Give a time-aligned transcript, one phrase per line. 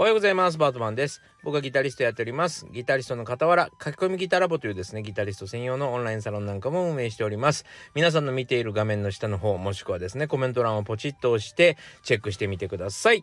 [0.00, 0.56] おはようございます。
[0.56, 1.20] バートマンです。
[1.44, 2.66] 僕はギタリストやっております。
[2.72, 7.66] ギタリストの傍ら、書き込みギタラボというですね、ギタリスト専用のオンラインサロンなんかも運営しております。
[7.94, 13.22] 皆さんの見ている画面の下の方、もしくはですね、コメント欄をポチッと押してチェックしてみてください。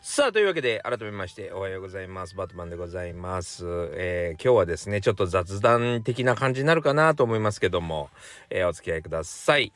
[0.00, 2.34] さあ、というわけで、改めまして、おはようございます。
[2.34, 3.64] バートマンでございます。
[3.92, 8.10] えー、今日はですね、ちょっと雑談的な感じになるかなと思いますけども、
[8.50, 9.72] えー、お付き合いください。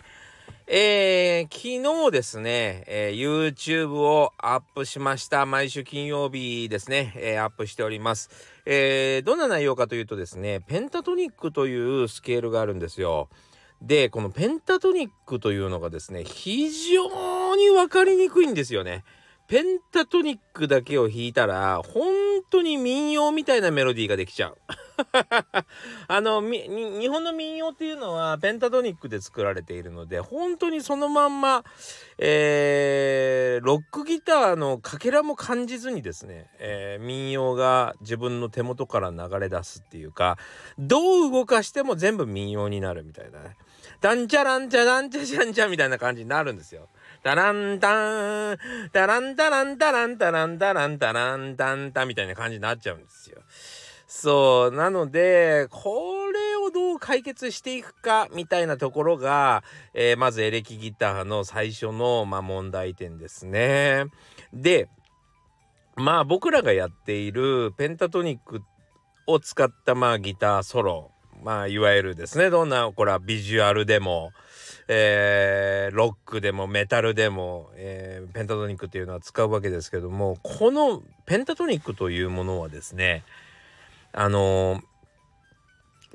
[0.75, 5.44] えー、昨日ですね、えー、YouTube をアップしました。
[5.44, 8.30] 毎週金曜日ですね、えー、アップしております。
[8.64, 13.29] えー、どんな内容かというとですね、ペンタトニックというスケールがあるんですよ。
[13.82, 19.04] で、このペンタトニックというのがですね、非常にわかりにくいんですよね。
[19.49, 22.14] ペンタトニックだけを弾いたら、本
[22.49, 24.57] 当に民謡みたいなメロディーができちゃう。
[26.09, 31.64] あの日本の民謡っていうのはペンタトニックで作られているので本当にそのまんま、
[32.19, 40.39] えー、ロックギターのかけらも感じずにですね、えー、民謡が自分の手元から流れ出すっていうか
[40.78, 43.56] どう動かしても全部民謡になるみたいなね。
[44.00, 46.88] ダンチャランチャランチャチャンチャみたいな感じになるんですよ。
[47.22, 48.59] タランタン、
[48.92, 53.42] タランタランタランタランタランタランタンタみたいな感じになっちゃうんですよ。
[54.14, 54.77] そう。
[54.77, 64.04] なので、これをどう解決していくか、みたいなところが、えー、まずエレキギターの最初の、まあ、問題点ですね。
[64.52, 64.91] で、
[65.96, 68.60] まあ僕らがやっているペンタトニック
[69.27, 71.10] を使ったまあギターソロ、
[71.42, 74.32] まあいわゆるですね、どんな、これはビジュアルでも、
[74.88, 83.24] えー、ロックでもメタルでも、えー、ペンタトニックっていうのは使うわけですけども、このペンタトニックというものはですね、
[84.12, 84.82] あのー、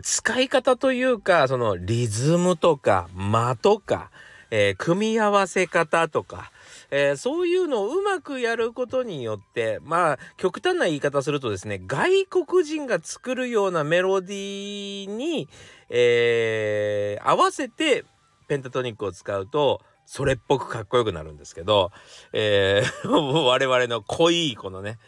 [0.03, 4.11] 使い方というか、そのリズムとか間とか、
[4.51, 6.51] えー、組み合わせ方とか、
[6.89, 15.49] えー、そういうのをうまくやることによって、まあ、極端な言い方するとですね、外国人が作るようなメロディーに、
[15.89, 18.05] えー、合わせて
[18.47, 21.91] ペンタトニックを使うと、それっぽくかっこよくなるんですけど、
[22.31, 24.99] えー、 我々の濃いこのね、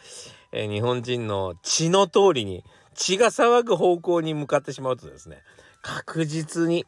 [0.52, 2.64] え、日本人の血の通りに
[2.94, 5.42] 血が騒ぐ方向に向かってしまうとですね
[5.82, 6.86] 確実に、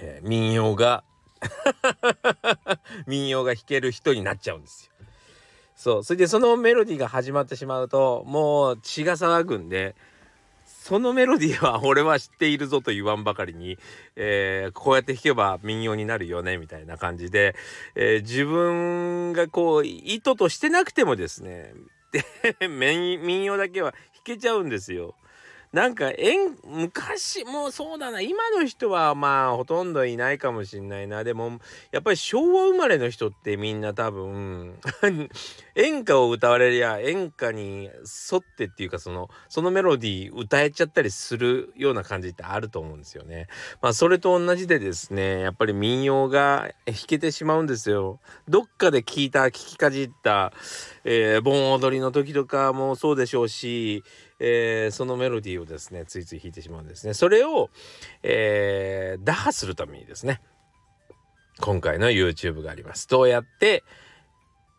[0.00, 1.04] えー、民謡が
[3.06, 5.06] 民謡が弾ける人になっちゃうんですよ。
[5.76, 9.96] そうそれでそのメロディーが始まってしまうともう血が騒ぐんで
[10.84, 13.78] そのメロディーは俺は知っているぞと言わんばかりに、
[14.16, 17.56] えー、こうやって弾けば民謡になるよねみたいな感じで、
[17.94, 21.72] えー、自分がこう意図としてなくてもですね
[22.12, 25.16] で 民謡だけはけちゃうんですよ。
[25.74, 31.58] なんか演昔もうそうだな今の人はまあほとんどいないかもしんないなでも
[31.90, 34.78] やっぱり昭和生まれの人ってみんな多分
[35.74, 43.48] 演歌を歌われりゃ演歌に沿ってっていうかそのそのメロディー歌えちゃったりするような感じってあると思うんですよね。
[43.82, 48.20] まあそれと同じでですねやっぱり民謡が弾けてしまうんですよ。
[48.48, 50.52] どっかで聞いた聞きかじった、
[51.02, 54.04] えー、盆踊りの時とかもそうでしょうし
[54.38, 57.14] えー、そのメロディーをですねついつい弾いてしまうんですね。
[57.14, 57.70] それを、
[58.22, 60.40] えー、打破するためにですね
[61.60, 63.08] 今回の YouTube があります。
[63.08, 63.84] どうやって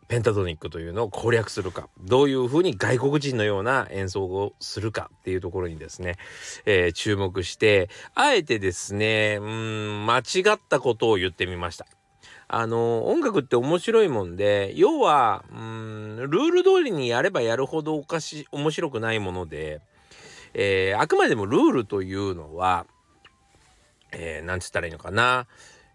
[0.08, 6.16] ペンタトニックというのを攻略するかどういうふうに外国人のような演奏をするかっていうところにですね、
[6.64, 11.86] えー、注目してあえてですねうん間違ったことを言ってみました。
[12.48, 19.80] あの音楽って面白いもんで要はうんルール通りにやればやるほどおかし面白くないもので、
[20.54, 22.86] えー、あくまでもルールというのは、
[24.12, 25.48] えー、つったらいいのかな、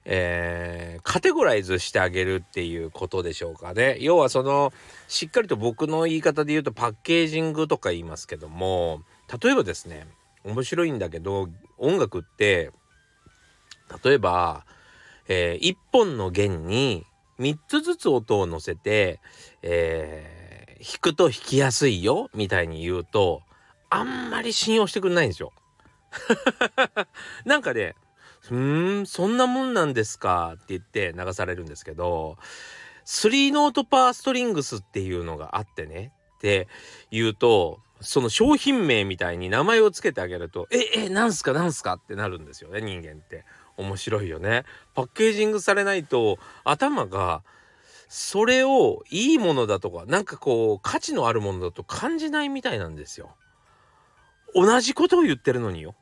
[0.03, 3.97] えー、カテゴライズしてあげるっていうことでしょうかね。
[4.01, 4.73] 要はその
[5.07, 9.03] しっかりと僕の言い方で言うとパッケージングとか言いますけども
[9.41, 10.05] 例えばですね
[10.43, 11.47] 面白いんだけど
[11.77, 12.71] 音楽って
[14.03, 14.65] 例えば
[15.33, 17.05] えー、1本の弦に
[17.39, 19.21] 3つずつ音を乗せて、
[19.61, 23.41] えー、弾くと弾きやすいよみたいに言うと
[23.89, 25.53] あんまり信用してくんないんですよ。
[27.45, 27.95] なんかね
[28.51, 32.37] 「うんそんなもんなんですか」って言って流されるんですけど
[33.05, 36.67] 3ノートパーストリングスっていうのがあってねって
[37.09, 43.45] 言うとその商品名みたいに名前を付けてあげると「ええなんすかなんすか?」ってなるんですよね人間って。
[43.77, 44.63] 面白いよね。
[44.93, 47.43] パッケージングされないと頭が
[48.09, 53.35] それをいいものだとかなんかこう価値のあるものだと感じないみたいなんですよ。
[54.53, 55.95] 同じことを言ってるのによ。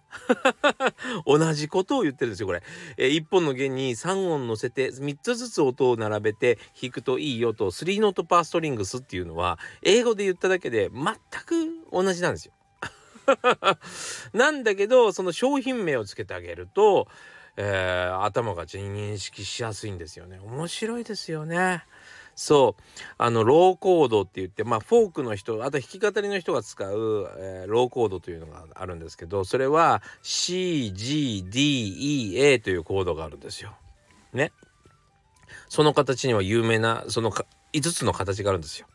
[1.25, 2.63] 同じことを言ってるんですよこれ、
[2.97, 12.53] えー、1本の弦に3音乗せて3つずつ音を並べて弾くといいよと3ノートパーストリングスっていうのは英語で言っただけで全く同じなんですよ。
[14.33, 17.07] なんだけどその商品名をつけてあげると、
[17.61, 20.39] えー、頭が認識しやすいんですよね。
[20.45, 21.83] 面白いですよね。
[22.33, 22.81] そう
[23.17, 31.41] あのローコードって言ってまあフォークの人あと弾き語りの人が使う、えー、ローコードというのがあるんですけどそれは CGDEA
[32.61, 33.75] というコードがあるんですよ。
[34.31, 34.53] ね。
[35.67, 38.87] その形には有名なその5つの形があるんですよ。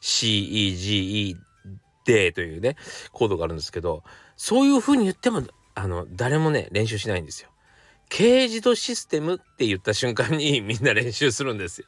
[0.00, 1.34] CEGED
[2.04, 2.76] というね
[3.10, 4.04] コードがあるんですけど
[4.36, 5.42] そういう風に言っても
[5.74, 7.51] あの誰もね練習しないんですよ。
[8.14, 11.86] 軽自動システムって言った瞬間に みんな練習するんですよ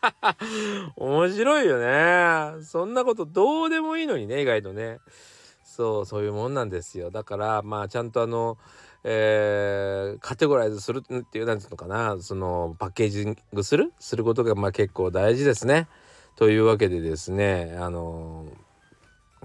[0.96, 2.64] 面白いよね。
[2.64, 4.98] そんなことどうでもいいのにね、意外とね。
[5.62, 7.10] そう、そういうもんなんですよ。
[7.10, 8.56] だから、まあ、ちゃんとあの、
[9.04, 13.92] えー、カテゴライズするっていう、なんていうのかな、その、パッケージングする？
[14.00, 15.86] することが、まあ、結構大事ですね。
[16.36, 18.66] というわけでですね、あのー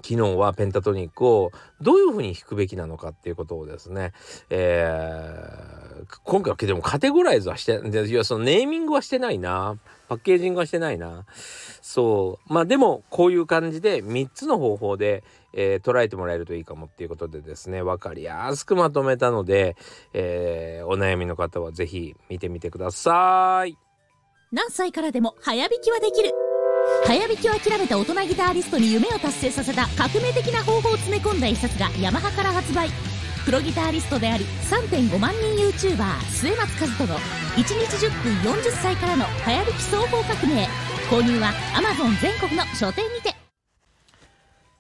[0.04, 4.14] 昨日はペンタトニックをどういうふうに弾くべきなのかっていうことをですね、
[4.50, 5.81] えー、
[6.24, 9.78] 今回はでもカテゴライズはしていやそのネーミングはしてないな。
[10.08, 11.26] パッケージングはしてないな。
[11.82, 12.54] そう。
[12.54, 15.24] まあでもこういう感じで3つの方法で、
[15.54, 17.82] えー、捉えてもらえるといいかもっていうことでですね。
[17.84, 19.78] 分かりやすくまとめたので、
[20.14, 23.78] えー、お悩みの方は是非見てみてください。
[24.52, 26.32] 何歳からでも早弾きはできる。
[27.06, 32.90] 早弾きを諦めた大人ギタリストに夢を達成させた革命的な方法を詰め込んだ一冊がヤマハから発売。
[33.46, 37.20] プロギタリストであり3.5万人 YouTuber 末松和人の
[37.56, 37.74] 1日
[38.06, 40.68] 10分40歳からの早弾き総合革命
[41.10, 43.41] 購入は Amazon 全国の書店にて。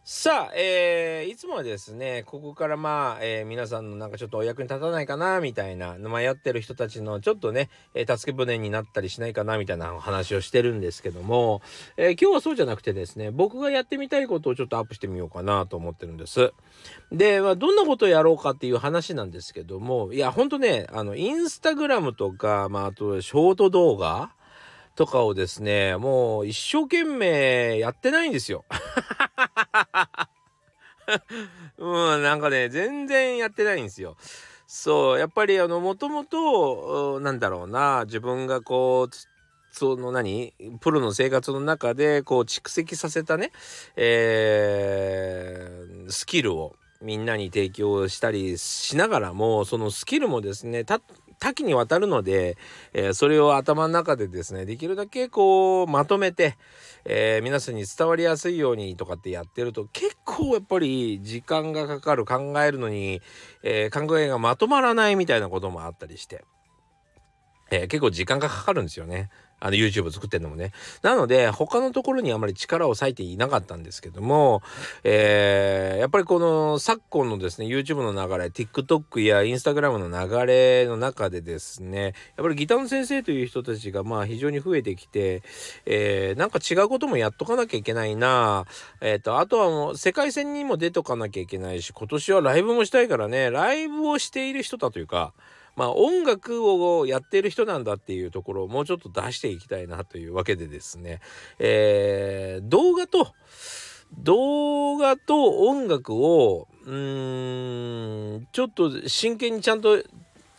[0.04, 11.62] さあ、えー、いつもはですね、ここからまあ、えー、皆さんのなんかちょっとお役に立たないかな、みたいな、迷ってる人たちのちょっとね、えー、助け舟になったりしないかな、みたいな話をしてるんですけども、
[11.98, 16.52] えー、今日はそうじゃなくてですね、僕がやってみたいことをちょっとアップしてみようかなと思ってるんです。
[17.12, 24.32] で、まあ、どんなことをやろうかっていう話なんですけども、いや、ほんとね、あの、インスタグラムとか、まあ、あと、ショート動画
[24.96, 28.66] とかをですね、もう一生懸命やってないんですよ。
[31.78, 34.18] う、なんかね、全然やってないんですよ。
[34.68, 39.16] そう、やっぱりあの、もともと、なんだろうな、自分がこう、
[39.72, 43.52] その何プロの生活の中でこう蓄積させたね、
[43.96, 50.84] えー、スキルをみんなに提供したりしながらもそのスキルもですね
[51.42, 52.56] 多岐にわたるので、
[52.94, 56.56] えー、それを頭の中でですねできるだけこうまとめて、
[57.04, 63.24] えー、皆さんに伝わりやすいようにとかってやってると結構やっぱり時間がかかる考えるのに、
[63.64, 66.46] えー、考えがまとまらないみたいなこともあったりして、
[67.72, 69.32] え結構時間がかかるんですよね。
[69.62, 70.74] あの YouTube 作ってんのもね。
[71.04, 74.64] なので他のところにあまり力を割いていなかったんですけども、
[75.04, 85.44] えー、やっぱりこの昨今のですね YouTube の流れ TikTok や Instagram の流れの中でですねやっぱりギターの先生という人たちがまあ非常に増えてきて、
[85.86, 88.66] えー、なんか違うこともやっとかなきゃいけないな
[89.00, 95.34] えっ、ー、とあとはもう世界戦にも出とかなきゃいけないし今年はライブもしたいからねライブをしている人だというか
[95.76, 101.20] まあ音楽をやってる人なんだっていうところをもうちょっと出していきたいなというわけでですね、
[101.60, 103.34] えー、動画と
[104.18, 110.04] 動画と音楽をうーんちょっと真剣にちゃんと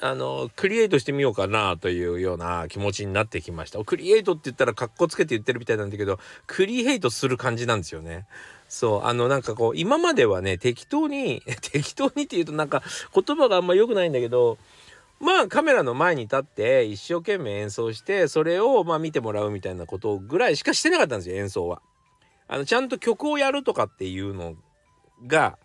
[0.04, 3.83] あのクリエイトしてみようかなというような気持ちになってきました。
[3.85, 8.26] クリエイトって言ったらかっこつけて言ってるみたいなんだけどクリエイトする感じなんですよね。
[8.69, 12.83] そうあのなんかこう今まではね適当に 適当にって言うとなんか
[13.14, 14.59] 言葉があんま良くないんだけど
[15.23, 21.81] まあカメラの前に立って一生懸命演奏してそれをまあ見てもらうみたいなことぐらいしかしてなかったんですよ演奏は。
[22.49, 24.57] あのちゃんと曲をやるとかっていうの
[25.26, 25.59] が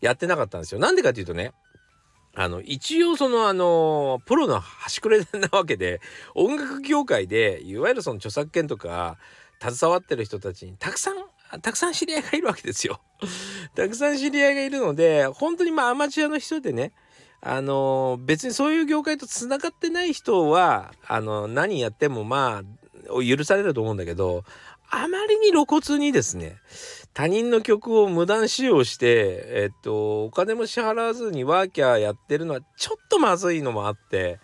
[0.00, 0.80] やってなかったんですよ。
[0.80, 1.52] なんでかっていうとね
[2.34, 6.00] あの一応そのあのプロの端くれなわけで
[6.34, 9.18] 音楽業界でいわゆるその著作権とか
[9.60, 11.16] 携わってる人たちにたくさん
[11.60, 12.98] たくさん知り合いがいるわけですよ。
[13.74, 16.92] たくさん知り合いがいるので本当にまあアマチュアの人でね
[17.48, 24.42] あの別にそういう業界とつながってない人はあの何やってもまあ許されると思うんだけど
[24.90, 26.56] あまりに露骨にですね
[27.14, 34.40] 他人の曲を無断使用してえっとお金も支払わずにワーキャーやってるのはちょっとまずいのもあって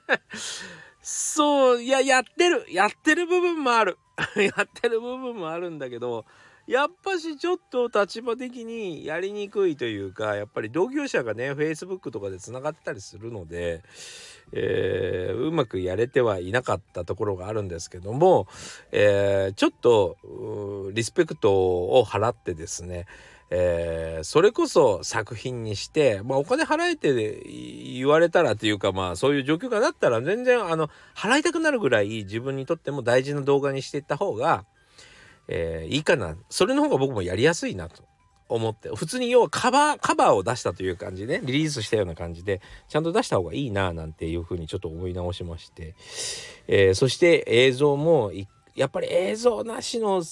[1.00, 3.98] そういややってるやってる部分もある。
[4.36, 6.24] やってる部分もあるんだけど
[6.68, 13.82] やっぱしちょっと立場的にやりにくいというかやっぱり同業者がね Facebook とかでつながってたりするので、
[14.52, 18.46] えー、うまくやれてはいなかったところがあるんですけども、
[18.92, 20.18] えー、ちょっと
[20.92, 23.06] リスペクトを払ってですね
[23.50, 27.42] えー、それこそ作品にして、まあ、お金払えて
[27.94, 34.66] 言われたらというかまあそういう状況がなったら全然あの払いたくなるぐらい自分にとっても大事な動画にしていった方が、
[35.48, 36.36] えー、いいかな。
[36.50, 38.04] それの方が僕もやりやすいなと
[38.48, 38.88] 思って。
[38.94, 45.94] 普通に要はカバーカバーを出したという感じでリリースしたような感じでちゃんと出した方がいいななんていうふうにちょっと思い直しまして、
[46.66, 48.32] えー、そして映像も
[48.74, 50.22] やっぱり映像なしの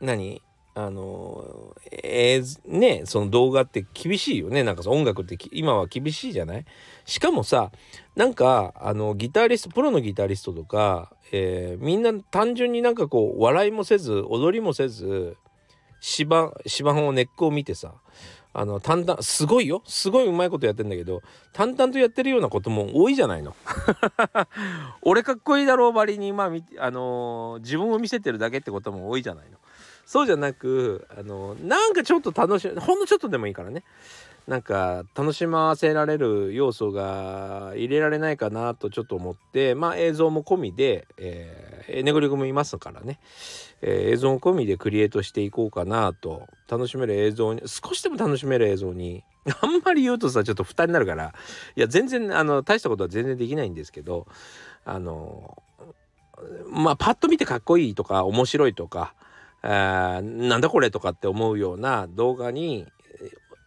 [0.00, 0.42] 何？
[0.74, 6.64] あのえー、ねその動画って厳しいよねなんか音楽って今は厳しいじゃない？
[7.04, 7.70] しかもさ
[8.16, 15.36] なんかあのギタリストプロのギタリストとか、えー、みんな単純になんかこう笑いもせず踊りもせず
[16.00, 17.92] 芝芝生を根っこを見てさ
[18.54, 23.54] あの淡々すごいよすごいうまいことやってんだけど淡々とやってるようなことも多いじゃないの？
[25.02, 26.44] 俺かっこいいだろうばりにま
[26.78, 29.58] ああの、自分を見せてるだけってことも多いじゃないの？
[30.12, 33.82] そうじゃなくあのなんかちょっと楽しほんのちょっとでもいいからね。
[34.46, 43.20] なんか楽しませられる要素が入れられないかなとちょっと思ってまあ映像も込みで、えー、ネゴリもいますからね、
[43.80, 49.24] えー、映像も込みでクリエイトしていこうかなと楽しめる映像に少しでも楽しめる映像に
[49.62, 51.32] あんまり言うとさちょっと負担になるから
[51.74, 54.26] いや全然あの大したことは全然できないんですけど
[54.84, 55.62] あの
[56.66, 59.14] まあパッと見てかっこいいとか面白いとか
[59.62, 62.86] なんだこれとかって思うような動画に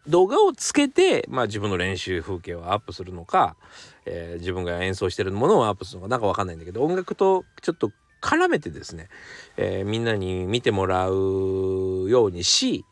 [0.08, 3.56] 動画をつけて、まあ、自分の練習風景をアップするのか、
[4.06, 9.10] えー、自分が演奏してるものをアップするのかなんかわかんないんだけど音楽とちょっと絡めてですね、
[9.58, 12.86] えー、みんなに見てもらうようにし、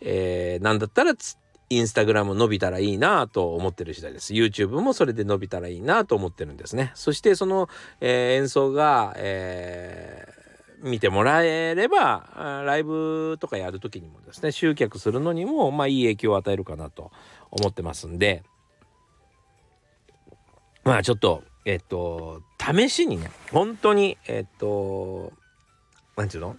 [0.00, 1.14] えー、なんだったら
[1.68, 4.34] インスタグラム伸びたらいいなと思ってる次第です。
[4.34, 6.92] YouTube もそれで伸びたらいいなと思ってるんですね。
[6.94, 7.68] そしてその、
[8.00, 10.32] えー、演奏が、え
[10.82, 17.10] 見てもらえればライブとかやる時にもですね集客するのにもまあいい影響を与えるかなと
[17.50, 18.42] 思ってますんで。
[20.84, 25.32] まあちょっとえっと試しにね本当にえっと
[26.16, 26.56] 何て言うの？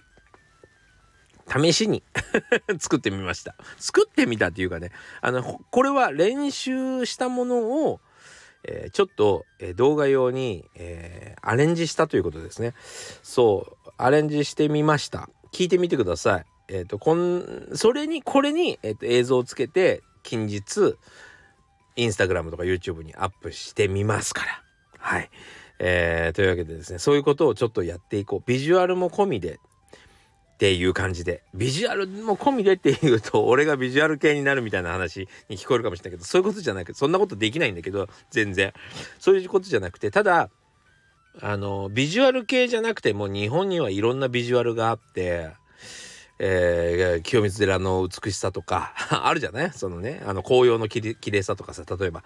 [1.50, 2.02] 試しに
[2.78, 3.54] 作ってみました。
[3.78, 4.90] 作ってみたっていうかね
[5.22, 8.00] あのこれは練習したものを
[8.70, 12.74] えー、ちょっと、え、動画用に、えー、アレンジしたということですね。
[13.22, 15.30] そう、アレンジしてみました。
[15.52, 16.44] 聞いてみてください。
[16.68, 20.96] えっ、と、こん、それに、これに、えっ、と、映像をつけて、近日、
[21.96, 24.62] インスタグラムとか YouTube にアップしてみますから。
[24.98, 25.30] はい。
[25.78, 28.42] えー、というわけでですね、そういうことをちょっとやっていこう。
[28.44, 29.60] ビジュアルも込みで
[30.58, 31.44] っていう感じで。
[31.54, 38.72] ビジュアルも込みでっていうと俺がビジュアル系になるみたいな話に聞こえるかもしれないけどそういうことじゃなくてそんなことできないんだけど全然。
[39.20, 40.50] そういうことじゃなくてただ
[41.40, 45.50] あのビジュアル系じゃなくても日本にはいろんなビジュアルがあって
[46.40, 49.70] えー、清水寺の美しさとか あるじゃない？
[49.72, 52.24] そのねあの紅葉のきれいさとかさ例えば。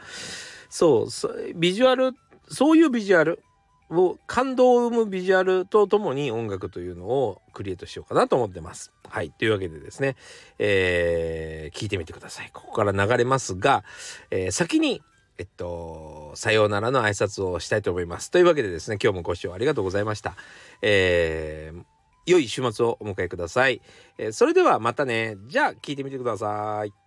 [0.70, 2.12] そうビジュアル
[2.48, 3.42] そういうビジュアル
[4.00, 8.92] を感動を生むビジュアルとともに音楽というのをクリエイトしようかなと思ってます。
[9.08, 9.30] はい。
[9.30, 10.16] というわけでですね、
[10.58, 12.50] えー、聞いてみてください。
[12.52, 13.84] ここから流れますが、
[14.30, 15.02] えー、先に、
[15.38, 18.30] えっと、さようならの挨拶をしたいと思います。
[18.30, 20.34] というわけでですね、今日もご視聴ありがとうございました。
[20.80, 21.82] えー、
[22.26, 23.82] 良い週末をお迎えください。
[24.18, 25.36] えー、それではまたね。
[25.46, 27.01] じゃあ聞いてみてください。